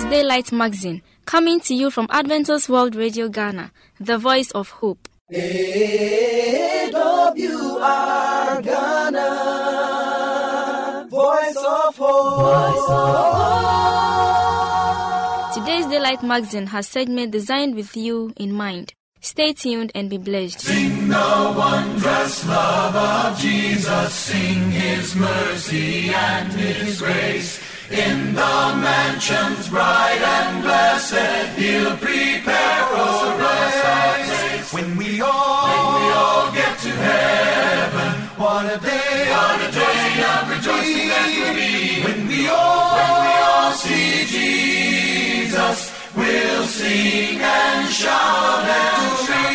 [0.00, 5.08] was Daylight Magazine, coming to you from Adventist World Radio Ghana, the voice of hope.
[5.32, 6.92] AWR
[8.62, 9.28] Ghana,
[11.10, 12.40] voice of hope.
[12.40, 13.14] Voice of
[14.74, 15.54] hope.
[15.54, 18.94] Today's Daylight Magazine has segment designed with you in mind.
[19.20, 20.60] Stay tuned and be blessed.
[20.60, 27.69] Sing the wondrous love of Jesus, sing his mercy and his grace.
[27.90, 34.72] In the mansions bright and blessed, He'll prepare us a place.
[34.72, 40.22] When we all, when we all get to heaven, what a day, what a day
[40.22, 42.02] of rejoicing that will be.
[42.04, 49.49] When we all, when we all see Jesus, we'll sing and shout and victory.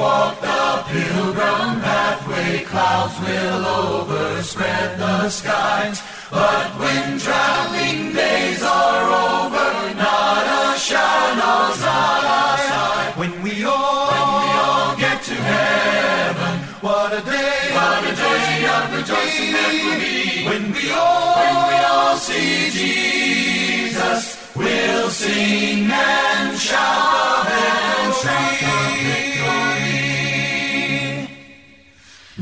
[0.00, 5.98] Walk the pilgrim pathway, clouds will overspread the skies.
[6.30, 9.70] But when traveling days are over,
[10.06, 13.12] not a shadow's not outside.
[13.20, 18.54] When we all, when we all get to heaven, what a day, what a day
[18.74, 20.16] of rejoicing that will be.
[20.48, 24.22] When we all, when we all see Jesus,
[24.56, 29.39] we'll sing and shout and victory.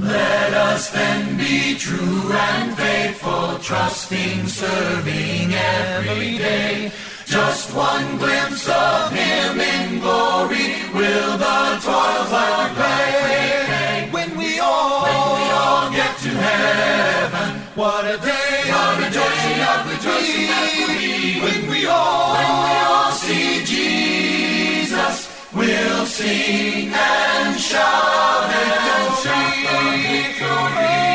[0.00, 6.92] Let us then be true and faithful, trusting, serving every day.
[7.26, 14.08] Just one glimpse of Him in glory will the toils of pay.
[14.12, 19.82] When we all, when we all get to heaven, what a day of rejoicing, of
[19.90, 21.40] rejoicing that will be.
[21.40, 28.87] When we all, when we all see Jesus, we'll sing and shout and
[30.38, 30.68] victory.
[30.88, 31.07] When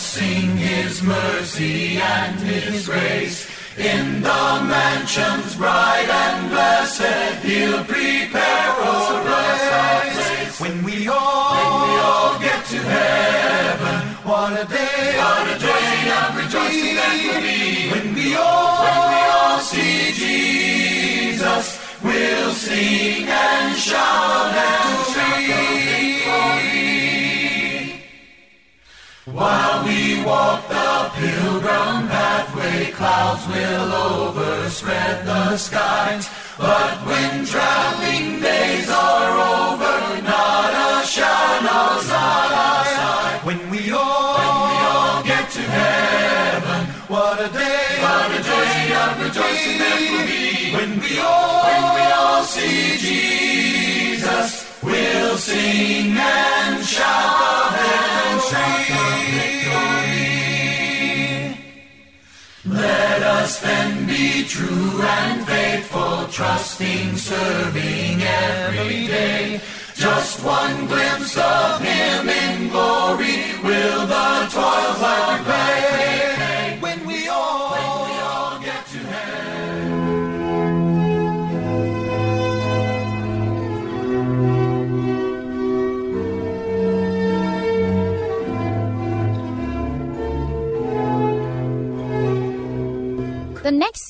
[0.00, 3.46] sing his mercy and his grace.
[3.76, 10.60] In the mansions bright and blessed, he'll prepare for us a place.
[10.60, 16.10] When we all, when we all get to heaven, what a day, what a day
[16.18, 17.90] of rejoicing that will be.
[17.92, 21.66] When we all, when we all see Jesus,
[22.02, 25.89] we'll sing and shout and victory.
[29.26, 36.26] While we walk the pilgrim pathway, clouds will overspread the skies.
[36.56, 39.32] But when traveling days are
[39.76, 43.44] over, not a shadow's outside.
[43.44, 48.92] When we all, when we all get to heaven, what a day, what a day
[49.04, 50.72] of rejoicing that will be.
[50.72, 52.79] When we all, when we all see
[64.60, 69.60] true and faithful, trusting, serving every day.
[69.94, 75.89] Just one glimpse of Him in glory will the toils of pay.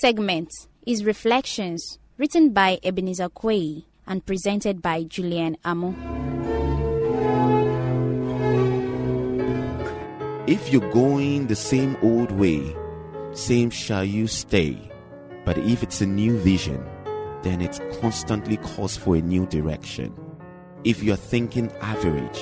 [0.01, 0.51] Segment
[0.87, 5.95] is Reflections, written by Ebenezer Quay and presented by Julian Amo.
[10.47, 12.75] If you're going the same old way,
[13.33, 14.91] same shall you stay.
[15.45, 16.83] But if it's a new vision,
[17.43, 20.19] then it constantly calls for a new direction.
[20.83, 22.41] If you're thinking average,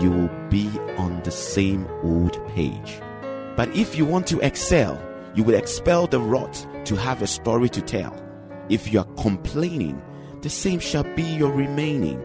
[0.00, 3.00] you will be on the same old page.
[3.56, 5.02] But if you want to excel,
[5.34, 8.14] you will expel the rot to have a story to tell.
[8.68, 10.00] If you are complaining,
[10.42, 12.20] the same shall be your remaining.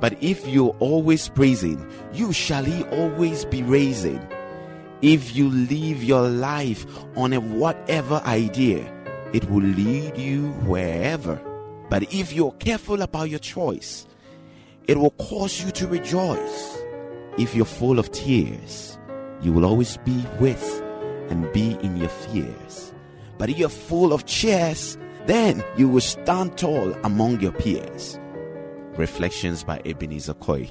[0.00, 4.20] But if you're always praising, you shall he always be raising.
[5.02, 6.86] If you live your life
[7.16, 8.90] on a whatever idea,
[9.32, 11.40] it will lead you wherever.
[11.90, 14.06] But if you're careful about your choice,
[14.86, 16.78] it will cause you to rejoice.
[17.38, 18.98] If you're full of tears,
[19.40, 20.83] you will always be with
[21.30, 22.92] and be in your fears.
[23.38, 28.18] But if you're full of cheers, then you will stand tall among your peers.
[28.96, 30.70] Reflections by Ebenezer Coy.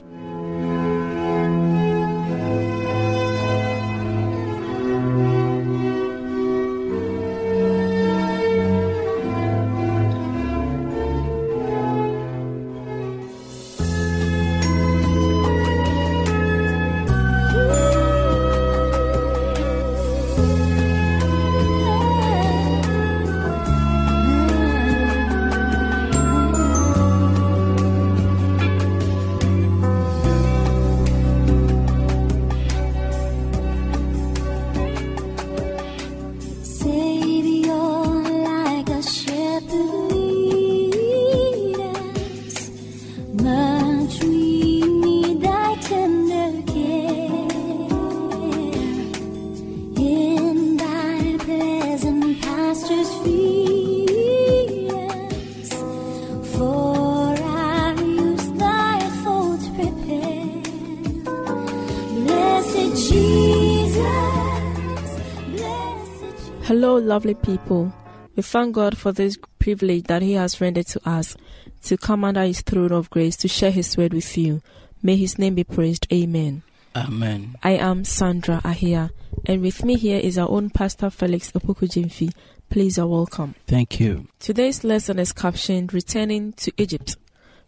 [66.73, 67.93] Hello, lovely people.
[68.35, 71.37] We thank God for this privilege that He has rendered to us
[71.83, 74.63] to come under His throne of grace to share His word with you.
[75.03, 76.07] May His name be praised.
[76.11, 76.63] Amen.
[76.95, 77.57] Amen.
[77.61, 79.11] I am Sandra Ahia,
[79.45, 82.33] and with me here is our own Pastor Felix Opokujimfi.
[82.71, 83.53] Please are welcome.
[83.67, 84.27] Thank you.
[84.39, 87.17] Today's lesson is captioned Returning to Egypt.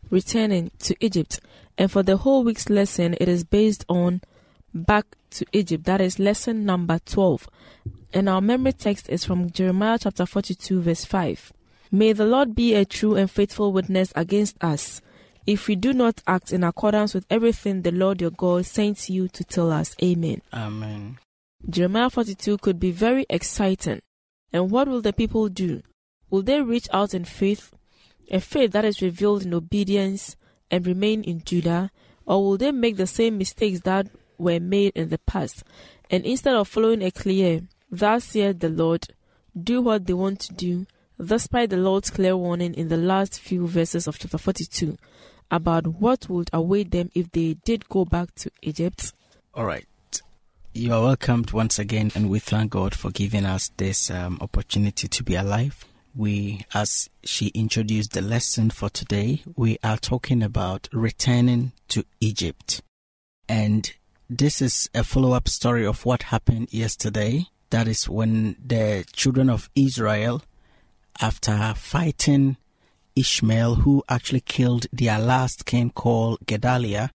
[0.10, 1.42] Returning to Egypt.
[1.78, 4.22] And for the whole week's lesson, it is based on
[4.74, 5.86] Back to Egypt.
[5.86, 7.48] That is lesson number 12.
[8.15, 11.51] And our memory text is from Jeremiah chapter 42, verse 5.
[11.91, 15.01] May the Lord be a true and faithful witness against us
[15.45, 19.27] if we do not act in accordance with everything the Lord your God sent you
[19.27, 19.97] to tell us.
[20.01, 20.41] Amen.
[20.53, 21.19] Amen.
[21.69, 24.01] Jeremiah 42 could be very exciting.
[24.53, 25.81] And what will the people do?
[26.29, 27.73] Will they reach out in faith,
[28.31, 30.38] a faith that is revealed in obedience
[30.71, 31.91] and remain in Judah?
[32.25, 34.07] Or will they make the same mistakes that
[34.38, 35.65] were made in the past?
[36.09, 37.63] And instead of following a clear,
[37.95, 39.07] Thus saith the Lord,
[39.57, 40.86] do what they want to do,
[41.24, 44.97] despite the Lord's clear warning in the last few verses of chapter 42
[45.50, 49.13] about what would await them if they did go back to Egypt.
[49.53, 49.88] All right.
[50.74, 55.07] You are welcomed once again, and we thank God for giving us this um, opportunity
[55.07, 55.86] to be alive.
[56.13, 62.81] We, as she introduced the lesson for today, we are talking about returning to Egypt.
[63.47, 63.89] And
[64.30, 67.47] this is a follow up story of what happened yesterday.
[67.69, 70.44] That is when the children of Israel,
[71.21, 72.57] after fighting
[73.15, 77.12] Ishmael, who actually killed their last king called Gedaliah,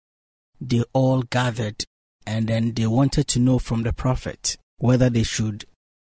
[0.59, 1.85] they all gathered
[2.25, 5.65] and then they wanted to know from the prophet whether they should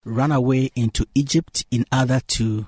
[0.05, 2.67] run away into Egypt in order to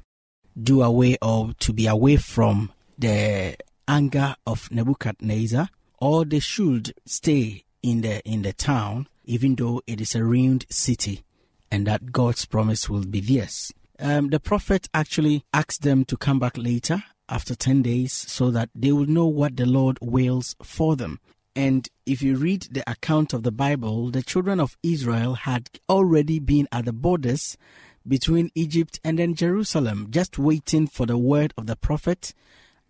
[0.61, 3.55] do away or to be away from the
[3.87, 10.01] anger of Nebuchadnezzar, or they should stay in the in the town, even though it
[10.01, 11.23] is a ruined city,
[11.71, 13.73] and that God's promise will be theirs.
[13.99, 18.69] Um, the prophet actually asked them to come back later after 10 days so that
[18.75, 21.19] they will know what the Lord wills for them.
[21.56, 26.39] And if you read the account of the Bible, the children of Israel had already
[26.39, 27.57] been at the borders
[28.07, 32.33] between Egypt and then Jerusalem, just waiting for the word of the prophet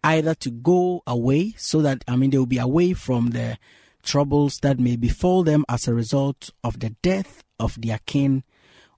[0.04, 3.58] either to go away so that, I mean, they will be away from the
[4.04, 8.44] troubles that may befall them as a result of the death of their king,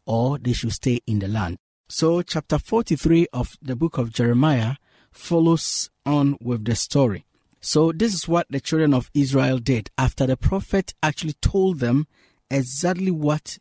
[0.09, 1.57] or they should stay in the land.
[1.87, 4.75] So, chapter 43 of the book of Jeremiah
[5.11, 7.25] follows on with the story.
[7.61, 12.07] So, this is what the children of Israel did after the prophet actually told them
[12.49, 13.59] exactly what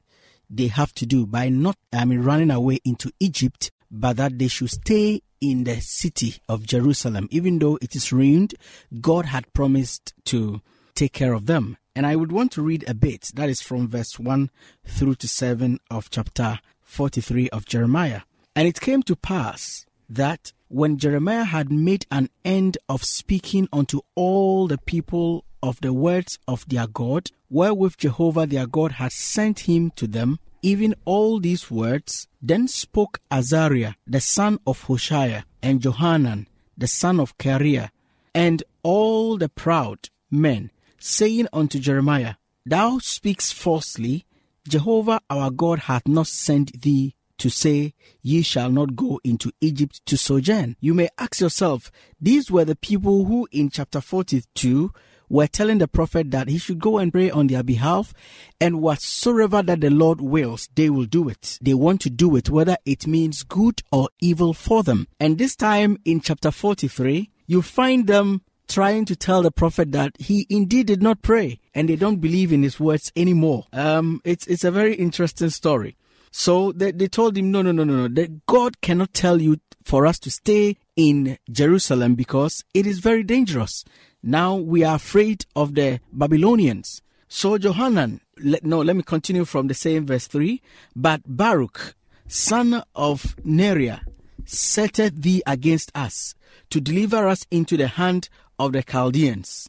[0.49, 4.49] they have to do by not, I mean, running away into Egypt, but that they
[4.49, 7.29] should stay in the city of Jerusalem.
[7.31, 8.55] Even though it is ruined,
[9.01, 10.63] God had promised to
[10.95, 11.77] take care of them.
[11.99, 14.51] And I would want to read a bit, that is from verse 1
[14.87, 18.21] through to 7 of chapter 43 of Jeremiah.
[18.55, 24.03] And it came to pass that when Jeremiah had made an end of speaking unto
[24.15, 29.67] all the people of the words of their God, wherewith Jehovah their God had sent
[29.67, 35.81] him to them, even all these words, then spoke Azariah, the son of Hoshaiah, and
[35.81, 37.91] Johanan, the son of Kareah,
[38.37, 42.35] and all the proud men, saying unto Jeremiah,
[42.67, 44.27] Thou speakest falsely,
[44.69, 50.05] Jehovah our God hath not sent thee to say, Ye shall not go into Egypt
[50.07, 50.77] to sojourn.
[50.81, 51.91] You may ask yourself,
[52.21, 54.93] these were the people who in chapter 42
[55.29, 58.15] were telling the prophet that he should go and pray on their behalf,
[58.61, 61.59] and whatsoever that the Lord wills, they will do it.
[61.61, 65.07] They want to do it, whether it means good or evil for them.
[65.21, 70.13] And this time in chapter 43, you find them trying to tell the prophet that
[70.19, 73.67] he indeed did not pray and they don't believe in his words anymore.
[73.73, 75.97] Um, it's, it's a very interesting story.
[76.31, 79.59] So they, they told him, no, no, no, no, no, that God cannot tell you
[79.83, 83.85] for us to stay in Jerusalem because it is very dangerous.
[84.23, 87.01] Now we are afraid of the Babylonians.
[87.29, 90.61] So Johanan, let, no, let me continue from the same verse 3.
[90.95, 91.95] But Baruch,
[92.27, 94.01] son of Neriah,
[94.45, 96.35] setteth thee against us
[96.71, 99.69] to deliver us into the hand of the Chaldeans,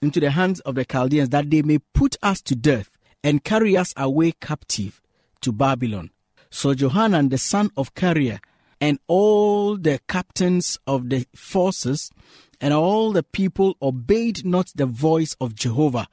[0.00, 2.90] into the hands of the Chaldeans, that they may put us to death
[3.22, 5.00] and carry us away captive
[5.40, 6.10] to Babylon.
[6.50, 8.40] So Johanan, the son of Kareah,
[8.80, 12.10] and all the captains of the forces
[12.60, 16.08] and all the people obeyed not the voice of Jehovah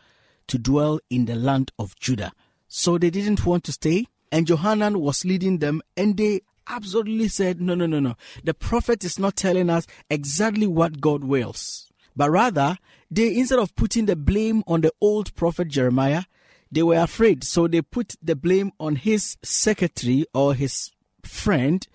[0.48, 2.32] to dwell in the land of Judah.
[2.68, 7.62] So they didn't want to stay, and Johanan was leading them, and they absolutely said,
[7.62, 8.16] No, no, no, no.
[8.44, 11.92] The prophet is not telling us exactly what God wills.
[12.16, 12.78] But rather,
[13.12, 16.24] they, instead of putting the blame on the old prophet Jeremiah,
[16.72, 17.44] they were afraid.
[17.44, 20.92] So they put the blame on his secretary or his
[21.24, 21.86] friend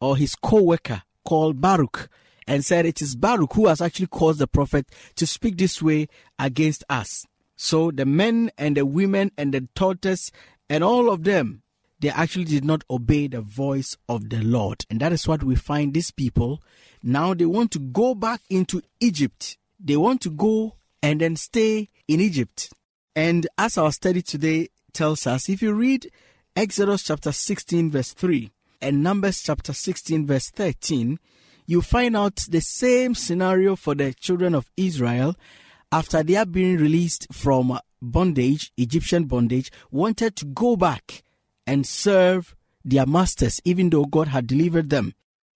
[0.00, 2.08] or his co worker called Baruch
[2.46, 6.08] and said it is Baruch who has actually caused the prophet to speak this way
[6.38, 7.26] against us.
[7.56, 10.32] So the men and the women and the daughters
[10.70, 11.62] and all of them,
[12.00, 14.84] they actually did not obey the voice of the Lord.
[14.88, 16.62] And that is what we find these people.
[17.02, 19.56] Now they want to go back into Egypt.
[19.80, 22.72] They want to go and then stay in Egypt.
[23.14, 26.10] And as our study today tells us, if you read
[26.54, 28.50] Exodus chapter 16, verse 3,
[28.80, 31.18] and Numbers chapter 16, verse 13,
[31.66, 35.36] you find out the same scenario for the children of Israel
[35.90, 41.22] after they are being released from bondage, Egyptian bondage, wanted to go back
[41.68, 45.12] and serve their masters, even though God had delivered them.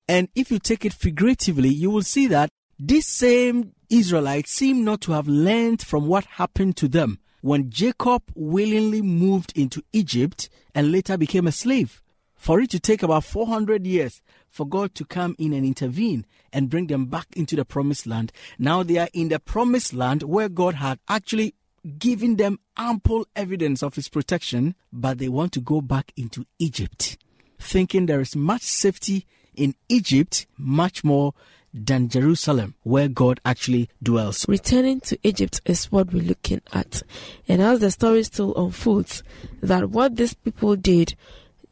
[0.07, 5.01] And if you take it figuratively, you will see that these same Israelites seem not
[5.03, 10.93] to have learned from what happened to them when Jacob willingly moved into Egypt and
[10.93, 12.03] later became a slave.
[12.35, 16.69] For it to take about 400 years for God to come in and intervene and
[16.69, 18.33] bring them back into the promised land.
[18.59, 21.55] Now they are in the promised land where God had actually
[21.99, 27.17] given them ample evidence of his protection, but they want to go back into Egypt,
[27.59, 31.35] thinking there is much safety in Egypt, much more
[31.75, 34.47] than Jerusalem, where God actually dwells.
[34.47, 37.03] Returning to Egypt is what we're looking at.
[37.49, 39.23] And as the story still unfolds,
[39.63, 41.15] that what these people did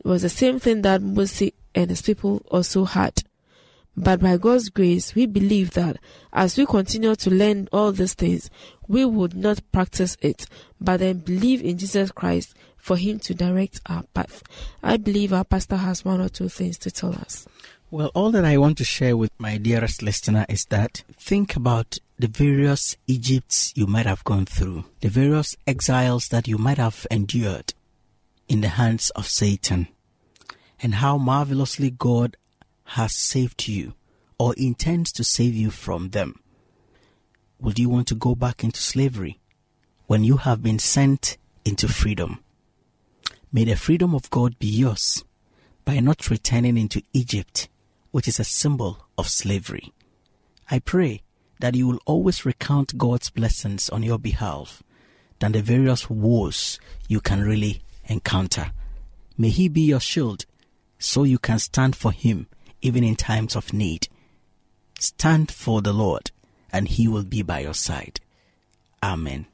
[0.04, 3.22] was the same thing that Moses and his people also had.
[4.02, 5.98] But by God's grace, we believe that
[6.32, 8.48] as we continue to learn all these things,
[8.88, 10.46] we would not practice it,
[10.80, 14.42] but then believe in Jesus Christ for Him to direct our path.
[14.82, 17.46] I believe our pastor has one or two things to tell us.
[17.90, 21.98] Well, all that I want to share with my dearest listener is that think about
[22.18, 27.06] the various Egypts you might have gone through, the various exiles that you might have
[27.10, 27.74] endured
[28.48, 29.88] in the hands of Satan,
[30.82, 32.38] and how marvelously God
[32.94, 33.94] has saved you
[34.36, 36.34] or intends to save you from them.
[37.60, 39.38] Would you want to go back into slavery
[40.08, 42.42] when you have been sent into freedom?
[43.52, 45.24] May the freedom of God be yours
[45.84, 47.68] by not returning into Egypt
[48.10, 49.92] which is a symbol of slavery.
[50.68, 51.22] I pray
[51.60, 54.82] that you will always recount God's blessings on your behalf
[55.38, 58.72] than the various woes you can really encounter.
[59.38, 60.44] May He be your shield
[60.98, 62.48] so you can stand for Him
[62.82, 64.08] even in times of need.
[64.98, 66.30] Stand for the Lord
[66.72, 68.20] and He will be by your side.
[69.02, 69.46] Amen.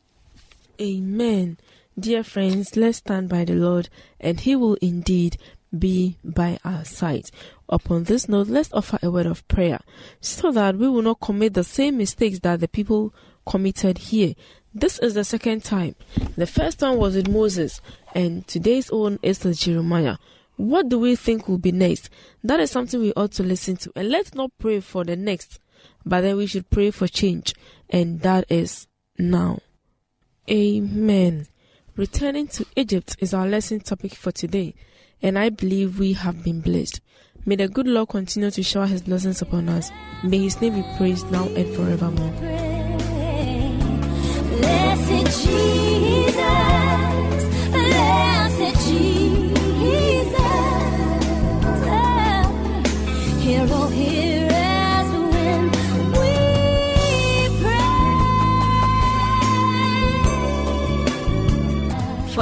[0.81, 1.59] Amen.
[1.99, 3.89] Dear friends, let's stand by the Lord
[4.21, 5.39] and He will indeed
[5.77, 7.31] be by our side.
[7.69, 9.81] Upon this note, let's offer a word of prayer
[10.21, 13.15] so that we will not commit the same mistakes that the people
[13.47, 14.35] committed here.
[14.75, 15.95] This is the second time.
[16.37, 17.81] The first one was with Moses,
[18.15, 20.19] and today's own is with Jeremiah.
[20.57, 22.11] What do we think will be next?
[22.43, 23.93] That is something we ought to listen to.
[23.95, 25.61] And let's not pray for the next,
[26.05, 27.55] but then we should pray for change,
[27.91, 28.87] and that is
[29.19, 29.61] now.
[30.51, 31.47] Amen.
[31.97, 34.75] Returning to Egypt is our lesson topic for today
[35.23, 37.01] and I believe we have been blessed.
[37.45, 39.91] May the good Lord continue to shower his blessings upon us.
[40.23, 42.33] May his name be praised now and forevermore.
[44.59, 46.16] Blessed Jesus,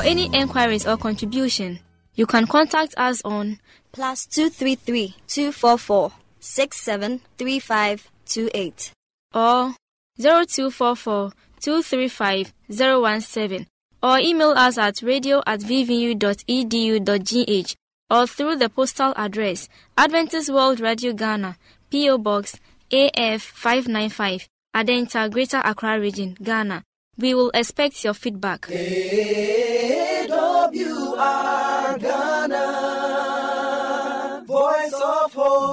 [0.02, 1.80] any enquiries or contribution,
[2.14, 3.58] you can contact us on
[3.92, 8.92] plus 233 244 673528
[9.34, 9.74] or
[10.18, 13.66] 0244 235 017
[14.02, 16.16] or email us at radio at vvu.edu.gh
[18.10, 21.56] or through the postal address Adventist World Radio Ghana,
[21.90, 22.18] P.O.
[22.18, 22.58] Box
[22.92, 26.82] AF 595, Adenta, Greater Accra Region, Ghana.
[27.16, 28.66] We will expect your feedback.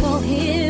[0.00, 0.63] Shining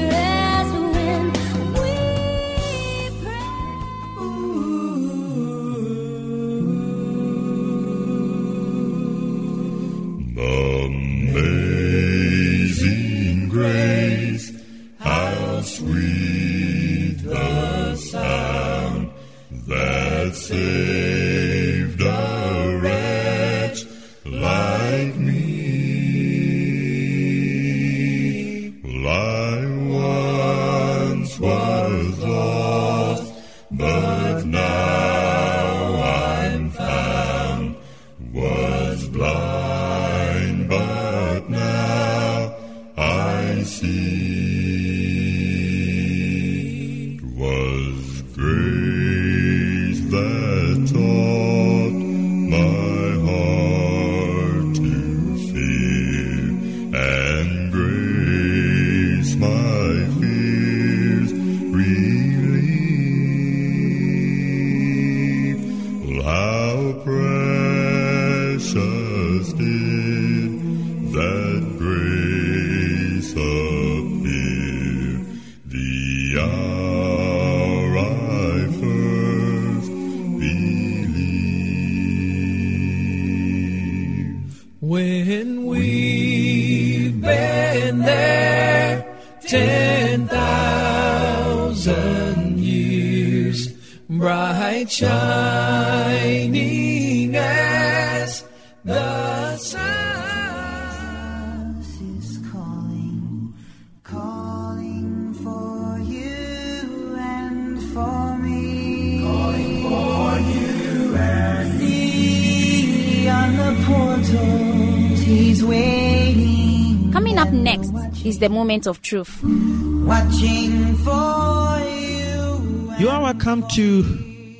[118.24, 119.42] is the moment of truth.
[119.42, 122.94] Watching for you.
[122.98, 124.02] You are welcome to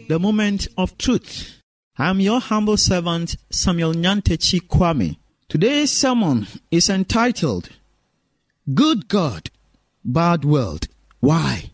[0.09, 1.63] the moment of truth.
[1.97, 5.17] I'm your humble servant, Samuel Nyantechi Kwame.
[5.49, 7.71] Today's sermon is entitled,
[8.75, 9.51] Good God,
[10.05, 10.89] Bad World.
[11.21, 11.71] Why?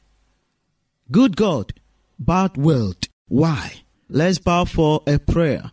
[1.11, 1.72] Good God,
[2.18, 3.09] Bad World.
[3.26, 3.83] Why?
[4.09, 5.72] Let's bow for a prayer.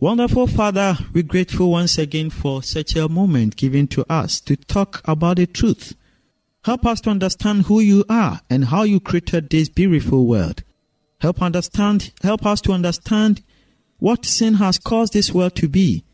[0.00, 5.00] Wonderful Father, we're grateful once again for such a moment given to us to talk
[5.04, 5.94] about the truth.
[6.64, 10.64] Help us to understand who you are and how you created this beautiful world.
[11.20, 13.40] Help understand, help us to understand
[13.98, 16.04] what sin has caused this world to be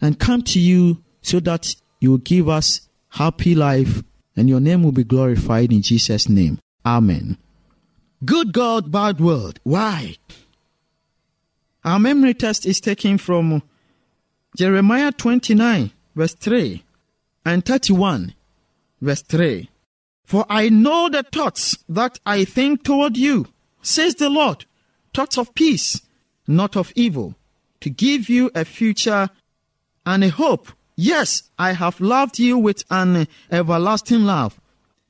[0.00, 4.02] and come to you so that you will give us happy life
[4.34, 6.58] and your name will be glorified in Jesus' name.
[6.84, 7.36] Amen.
[8.24, 9.60] Good God, bad world.
[9.64, 10.16] Why?
[11.86, 13.62] Our memory test is taken from
[14.56, 16.82] Jeremiah 29, verse 3,
[17.44, 18.34] and 31,
[19.00, 19.70] verse 3.
[20.24, 23.46] For I know the thoughts that I think toward you,
[23.82, 24.64] says the Lord,
[25.14, 26.02] thoughts of peace,
[26.48, 27.36] not of evil,
[27.82, 29.30] to give you a future
[30.04, 30.72] and a hope.
[30.96, 34.60] Yes, I have loved you with an everlasting love.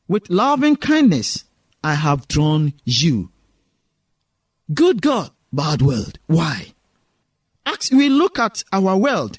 [0.08, 1.44] With loving kindness,
[1.82, 3.30] I have drawn you.
[4.74, 6.18] Good God, bad world.
[6.26, 6.72] Why?
[7.64, 9.38] As we look at our world,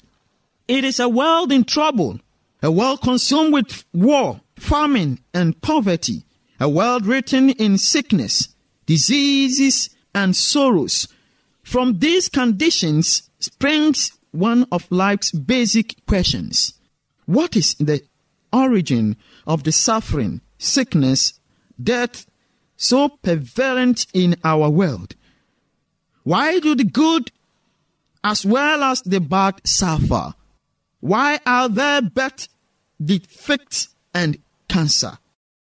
[0.66, 2.20] it is a world in trouble,
[2.62, 6.24] a world consumed with war, famine, and poverty,
[6.60, 8.48] a world written in sickness,
[8.86, 11.08] diseases, and sorrows.
[11.62, 16.74] From these conditions springs one of life's basic questions.
[17.26, 18.02] What is the
[18.52, 19.16] origin
[19.46, 21.38] of the suffering, sickness,
[21.82, 22.26] death
[22.76, 25.14] so prevalent in our world?
[26.28, 27.32] Why do the good
[28.22, 30.34] as well as the bad suffer?
[31.00, 32.48] Why are there birth
[33.02, 34.36] defects and
[34.68, 35.16] cancer?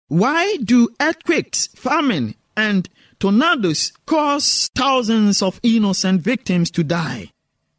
[0.08, 7.30] Why do earthquakes, famine, and tornadoes cause thousands of innocent victims to die?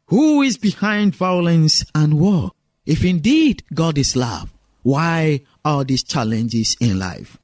[0.05, 2.51] Who is behind violence and war?
[2.85, 7.37] If indeed God is love, why are these challenges in life?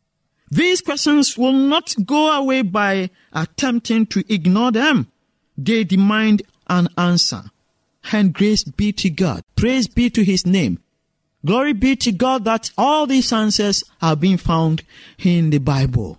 [0.50, 5.10] These questions will not go away by attempting to ignore them.
[5.58, 7.44] They demand an answer.
[8.12, 9.44] And grace be to God.
[9.56, 10.80] Praise be to his name.
[11.46, 14.84] Glory be to God that all these answers are being found
[15.20, 16.18] in the Bible.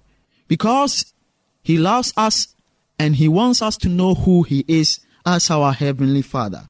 [0.49, 1.13] Because
[1.63, 2.55] he loves us
[2.99, 6.67] and he wants us to know who he is as our heavenly father.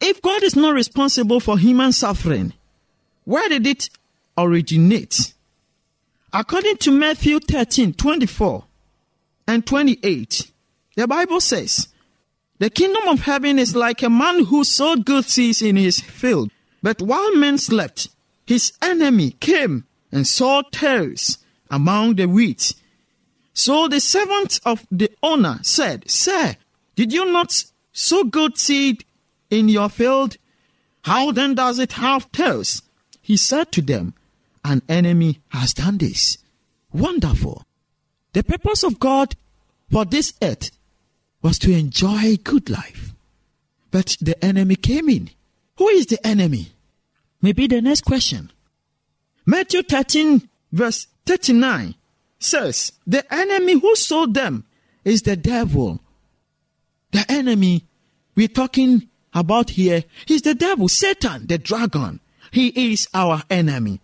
[0.00, 2.52] If God is not responsible for human suffering,
[3.24, 3.88] where did it
[4.36, 5.32] originate?
[6.32, 8.64] According to Matthew 13 24
[9.48, 10.50] and 28,
[10.96, 11.88] the Bible says,
[12.58, 16.50] The kingdom of heaven is like a man who sowed good seeds in his field.
[16.82, 18.08] But while men slept,
[18.46, 21.38] his enemy came and sowed tares
[21.70, 22.74] among the wheat.
[23.52, 26.56] So the servant of the owner said, Sir,
[26.94, 29.04] did you not sow good seed
[29.50, 30.36] in your field?
[31.02, 32.82] How then does it have tares?
[33.20, 34.14] He said to them,
[34.64, 36.38] An enemy has done this.
[36.92, 37.64] Wonderful.
[38.32, 39.34] The purpose of God
[39.90, 40.70] for this earth
[41.46, 43.14] was to enjoy a good life.
[43.92, 45.30] But the enemy came in.
[45.78, 46.72] Who is the enemy?
[47.40, 48.50] Maybe the next question.
[49.46, 51.94] Matthew 13, verse 39
[52.40, 54.64] says, The enemy who sold them
[55.04, 56.00] is the devil.
[57.12, 57.84] The enemy
[58.34, 62.18] we're talking about here is the devil, Satan, the dragon.
[62.50, 64.00] He is our enemy.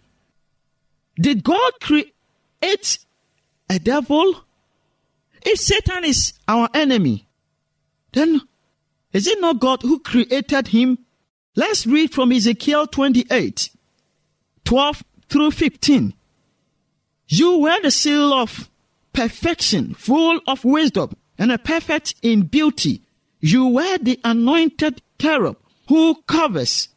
[1.16, 2.98] Did God create
[3.68, 4.44] a devil?
[5.44, 7.26] If Satan is our enemy,
[8.12, 8.40] then
[9.12, 10.98] is it not God who created him?
[11.54, 13.70] Let's read from Ezekiel 28
[14.64, 16.14] 12 through 15.
[17.28, 18.70] You were the seal of
[19.12, 23.02] perfection, full of wisdom, and a perfect in beauty.
[23.40, 25.56] You were the anointed cherub
[25.88, 26.88] who covers.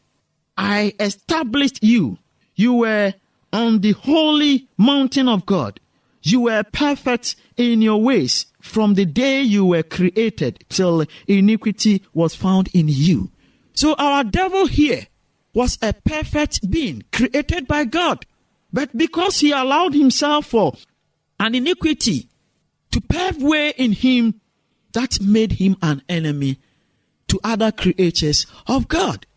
[0.57, 2.17] I established you.
[2.55, 3.13] You were
[3.51, 5.79] on the holy mountain of God.
[6.25, 12.33] You were perfect in your ways from the day you were created till iniquity was
[12.33, 13.29] found in you.
[13.73, 15.05] So our devil here
[15.53, 18.25] was a perfect being created by God.
[18.73, 20.73] But because he allowed himself for
[21.39, 22.27] an iniquity
[22.89, 24.41] to pave way in him,
[24.93, 26.57] that made him an enemy
[27.27, 29.27] to other creatures of God.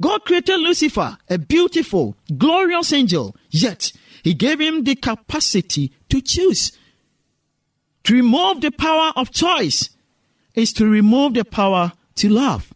[0.00, 3.90] God created Lucifer, a beautiful, glorious angel, yet
[4.28, 6.72] he gave him the capacity to choose.
[8.04, 9.88] To remove the power of choice
[10.54, 12.70] is to remove the power to love.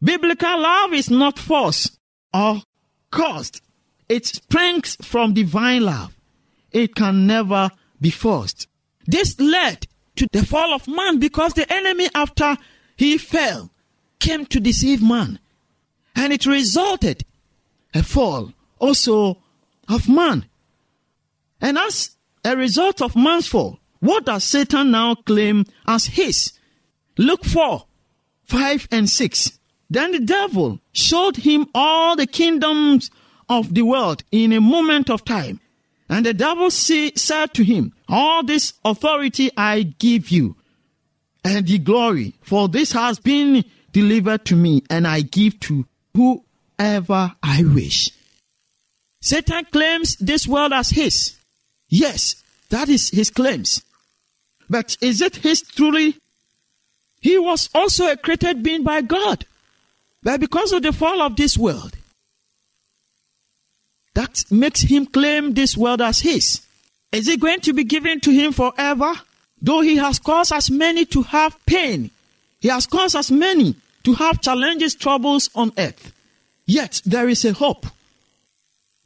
[0.00, 1.98] Biblical love is not forced
[2.32, 2.62] or
[3.10, 3.62] caused.
[4.08, 6.14] It springs from divine love.
[6.70, 7.70] It can never
[8.00, 8.68] be forced.
[9.08, 12.56] This led to the fall of man because the enemy, after
[12.96, 13.72] he fell,
[14.20, 15.40] came to deceive man.
[16.14, 17.24] And it resulted
[17.92, 19.42] a fall also
[19.88, 20.46] of man.
[21.60, 22.10] And as
[22.44, 26.52] a result of man's fall, what does Satan now claim as his?
[27.16, 27.84] Luke 4
[28.44, 29.58] 5 and 6.
[29.90, 33.10] Then the devil showed him all the kingdoms
[33.48, 35.60] of the world in a moment of time.
[36.08, 40.56] And the devil said to him, All this authority I give you,
[41.44, 47.32] and the glory, for this has been delivered to me, and I give to whoever
[47.42, 48.10] I wish.
[49.20, 51.36] Satan claims this world as his.
[51.88, 53.82] Yes, that is his claims.
[54.68, 56.16] But is it his truly?
[57.20, 59.44] He was also a created being by God.
[60.22, 61.96] But because of the fall of this world,
[64.14, 66.60] that makes him claim this world as his.
[67.12, 69.12] Is it going to be given to him forever?
[69.60, 72.10] Though he has caused as many to have pain,
[72.60, 76.12] he has caused as many to have challenges, troubles on earth.
[76.66, 77.86] Yet there is a hope.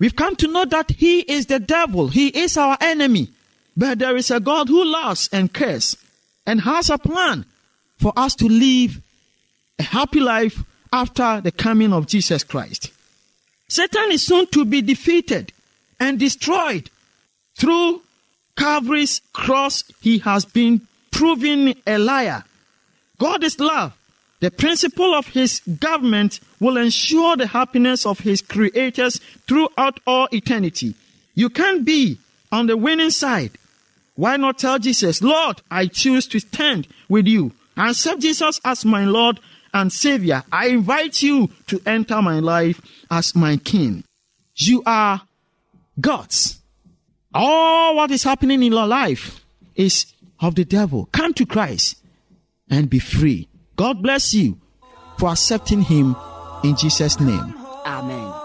[0.02, 3.28] We've come to know that he is the devil, he is our enemy.
[3.76, 5.96] But there is a God who loves and cares
[6.44, 7.46] and has a plan
[7.98, 9.00] for us to live
[9.78, 12.90] a happy life after the coming of Jesus Christ.
[13.68, 15.52] Satan is soon to be defeated
[16.00, 16.90] and destroyed
[17.56, 18.02] through
[18.56, 19.84] Calvary's cross.
[20.00, 20.80] He has been
[21.12, 22.42] proven a liar.
[23.20, 23.96] God is love.
[24.42, 30.96] The principle of his government will ensure the happiness of his creators throughout all eternity.
[31.37, 32.18] You can't be
[32.50, 33.52] on the winning side.
[34.16, 39.05] Why not tell Jesus, Lord, I choose to stand with you accept Jesus as my
[39.05, 39.38] Lord
[39.72, 42.81] and Savior, I invite you to enter my life
[43.12, 44.02] as my King.
[44.57, 45.22] You are
[46.00, 46.59] God's.
[47.33, 49.40] All what is happening in your life
[49.76, 50.07] is
[50.40, 51.09] of the devil.
[51.12, 51.96] Come to Christ
[52.68, 53.48] and be free.
[53.83, 54.61] God bless you
[55.18, 56.14] for accepting Him
[56.62, 57.53] in Jesus' name.
[57.85, 58.41] Amen.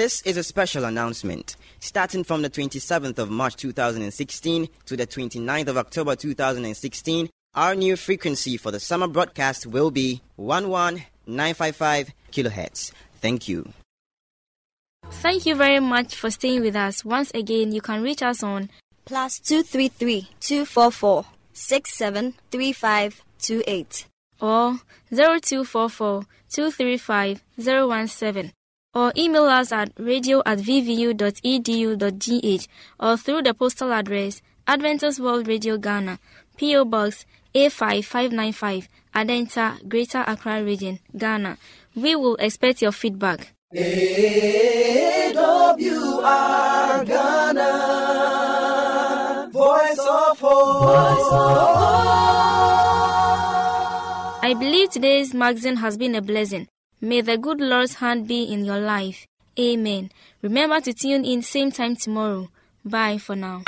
[0.00, 1.56] This is a special announcement.
[1.78, 7.96] Starting from the 27th of March 2016 to the 29th of October 2016, our new
[7.96, 12.92] frequency for the summer broadcast will be 11955 kilohertz.
[13.20, 13.68] Thank you.
[15.10, 17.04] Thank you very much for staying with us.
[17.04, 18.70] Once again, you can reach us on
[19.04, 24.06] Plus two three three two four four six seven three five two eight.
[24.40, 28.52] or 0244 235 017
[28.94, 32.66] or email us at radio at vvu.edu.gh
[32.98, 36.18] or through the postal address Adventist World Radio Ghana,
[36.56, 36.84] P.O.
[36.84, 37.24] Box
[37.54, 41.56] A5595, Adenta, Greater Accra Region, Ghana.
[41.96, 43.54] We will expect your feedback.
[43.74, 43.86] AWR
[47.06, 47.70] Ghana,
[49.52, 50.80] voice of hope.
[54.42, 56.68] I believe today's magazine has been a blessing.
[57.00, 59.26] May the good Lord's hand be in your life.
[59.58, 60.10] Amen.
[60.42, 62.50] Remember to tune in same time tomorrow.
[62.84, 63.62] Bye for now.